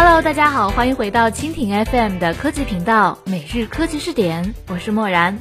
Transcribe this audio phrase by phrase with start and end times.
[0.00, 5.36] Hello，大家好，欢迎回到蜻蜓 FM 的科技频道每日科技视点，我是默然。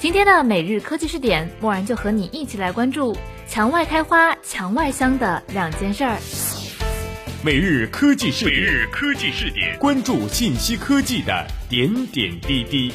[0.00, 3.14] 今天的每日科技视点，默然就和你一起来关注
[3.46, 6.16] 墙外开花、墙外香的两件事儿。
[7.44, 12.90] 每日科技视点，每日科技视点，关注信息科技的点点滴滴。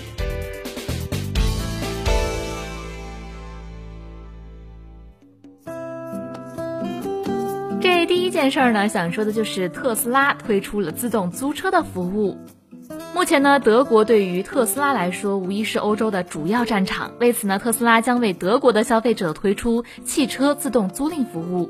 [8.05, 12.37] 第一件事儿呢，想说的就是特斯拉推出了自动租车的服务。
[13.13, 17.11] 目前呢，德国对于特斯拉来说，无疑是欧洲的主要战场。
[17.19, 21.69] 为此呢，特斯拉将为德国的消费者推出汽车自动租赁服务。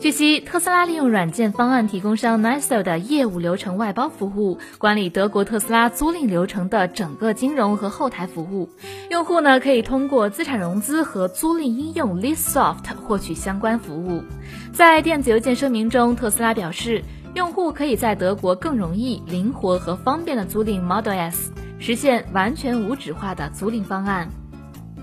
[0.00, 8.68] 据悉，特斯拉利用软件方案提供商 Niso 的业务流程外包服务，管理德国特斯拉租赁流程的整个金融和后台服务。
[9.08, 14.24] 用户呢，可以通过资产融资和租赁应用 LeaseSoft 获取相关服务。
[14.72, 17.02] 在电子邮件声明中，特斯拉表示。
[17.34, 24.28] 用户可以在德国更容易、灵活和方便的租赁 Model S，实现完全无纸化的租赁方案。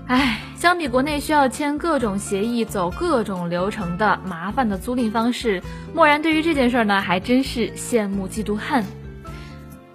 [0.06, 8.84] 唉，相比国内需要签各种协议、走各种流程的麻烦的租赁方式，漠然对于这件事儿呢，还真是羡慕嫉妒恨。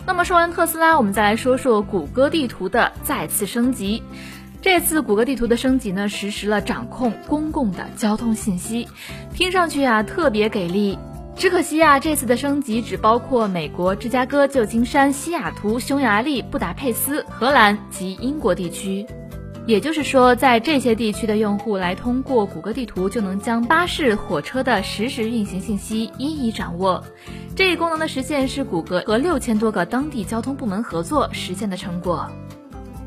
[0.05, 4.03] 那么说完特斯拉，我们再来说说谷歌地图的再次升级。
[4.61, 8.87] 这次谷歌地图的升级呢，实施了掌控公共的交通信息，
[9.33, 10.99] 听上去啊特别给力。
[11.35, 19.05] 只可惜啊，这次的升级只包括美国芝加哥、旧金山、西雅图、匈牙利、布达佩斯、荷兰及英国地区。
[19.67, 27.03] 也就是说，在这些地区的用户来通过谷歌地图，就能将巴士、火车的实时运行信息一一掌握。
[27.55, 32.29] 这一功能的实现是谷歌和六千多个当地交通部门合作实现的成果。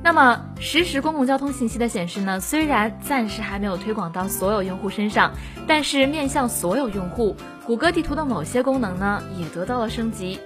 [0.09, 2.41] 那么，实时公共交通信息的显示呢？
[2.41, 5.31] 虽然暂时还没有推广到所有用户身上，
[5.67, 10.41] 但是面向所有用户，谷歌地图的某些功能呢也得到了升级，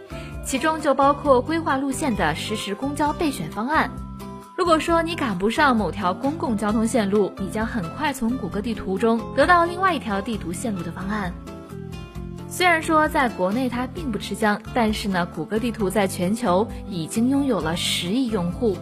[0.45, 3.89] 其中就包括规划路线的实时公交备选方案。
[4.57, 11.33] 如果说你赶不上某条公共交通线路，你将很快从谷歌地图中得到另外一条地图线路的方案。
[12.52, 18.77] 虽然说在国内它并不吃香，但是呢，谷歌地图在全球已经拥有了十亿用户，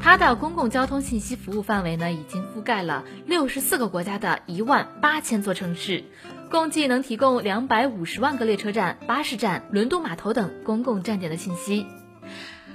[0.00, 6.04] 它的公共交通信息服务范围呢，已经覆盖了六十四个国家的一万八千座城市，
[6.52, 11.84] 共计能提供两百五十万个列车站、巴士站、轮渡码头等公共站点的信息。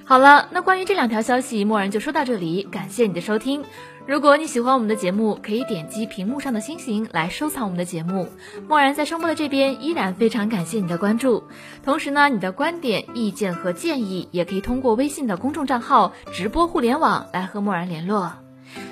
[0.03, 3.63] 好了，那关于这两条消息，默然就说到这里，感谢你的收听。
[4.11, 8.27] 如果你喜欢我们的节目，可以点击屏幕上的星星来收藏我们的节目。
[8.67, 11.45] 默然在声波的这边依然非常感谢你的关注，
[11.81, 18.33] 同时呢，你的观点、意见和建议也可以通过微信的公众账号“直播互联网”来和默然联络。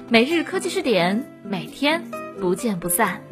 [0.08, 2.02] 每日科技视点，每天
[2.40, 3.29] 不见不散。